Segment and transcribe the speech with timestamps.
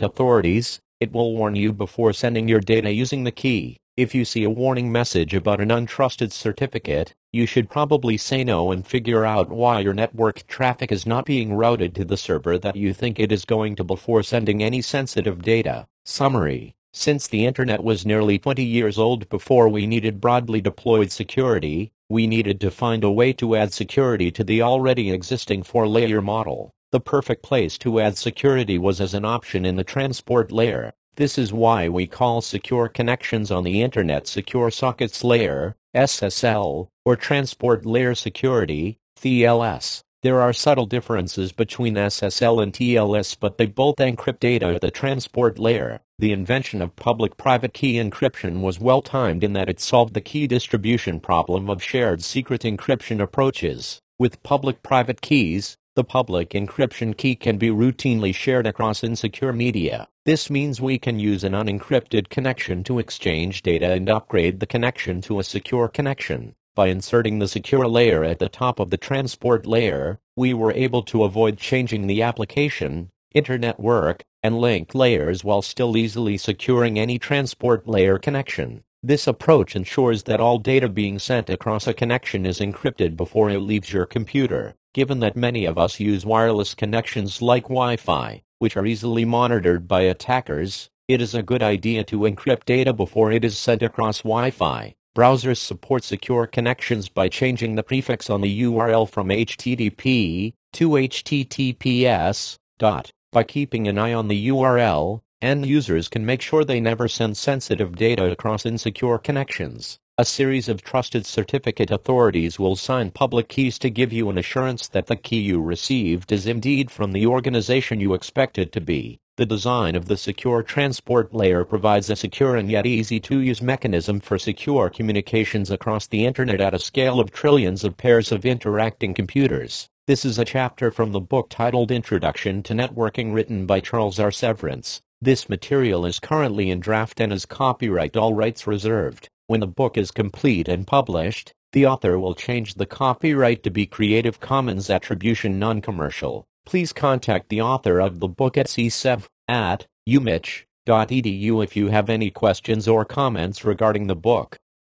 [0.00, 3.76] authorities, it will warn you before sending your data using the key.
[3.96, 8.72] If you see a warning message about an untrusted certificate, you should probably say no
[8.72, 12.76] and figure out why your network traffic is not being routed to the server that
[12.76, 15.86] you think it is going to before sending any sensitive data.
[16.04, 21.92] Summary Since the internet was nearly 20 years old before we needed broadly deployed security,
[22.08, 26.72] we needed to find a way to add security to the already existing four-layer model.
[26.90, 30.94] The perfect place to add security was as an option in the transport layer.
[31.16, 37.14] This is why we call secure connections on the Internet Secure Sockets Layer, SSL, or
[37.14, 40.00] Transport Layer Security, TLS.
[40.22, 44.90] There are subtle differences between SSL and TLS but they both encrypt data at the
[44.90, 46.00] transport layer.
[46.18, 50.46] The invention of public-private key encryption was well timed in that it solved the key
[50.46, 54.00] distribution problem of shared secret encryption approaches.
[54.18, 60.06] With public-private keys, the public encryption key can be routinely shared across insecure media.
[60.24, 65.20] This means we can use an unencrypted connection to exchange data and upgrade the connection
[65.22, 66.54] to a secure connection.
[66.76, 71.02] By inserting the secure layer at the top of the transport layer, we were able
[71.02, 77.88] to avoid changing the application, internetwork, and link layers while still easily securing any transport
[77.88, 78.84] layer connection.
[79.02, 83.58] This approach ensures that all data being sent across a connection is encrypted before it
[83.58, 84.76] leaves your computer.
[84.94, 90.02] Given that many of us use wireless connections like Wi-Fi, which are easily monitored by
[90.02, 94.94] attackers, it is a good idea to encrypt data before it is sent across Wi-Fi.
[95.16, 102.56] Browsers support secure connections by changing the prefix on the URL from HTTP to HTTPS.
[102.78, 103.10] Dot.
[103.32, 107.36] By keeping an eye on the URL, end users can make sure they never send
[107.36, 109.98] sensitive data across insecure connections.
[110.20, 114.88] A series of trusted certificate authorities will sign public keys to give you an assurance
[114.88, 119.20] that the key you received is indeed from the organization you expect it to be.
[119.36, 123.62] The design of the secure transport layer provides a secure and yet easy to use
[123.62, 128.44] mechanism for secure communications across the internet at a scale of trillions of pairs of
[128.44, 129.88] interacting computers.
[130.08, 134.32] This is a chapter from the book titled Introduction to Networking written by Charles R.
[134.32, 135.00] Severance.
[135.22, 139.28] This material is currently in draft and is copyright all rights reserved.
[139.48, 143.86] When the book is complete and published, the author will change the copyright to be
[143.86, 146.46] Creative Commons Attribution Non-Commercial.
[146.66, 152.30] Please contact the author of the book at csev at umich.edu if you have any
[152.30, 154.58] questions or comments regarding the book.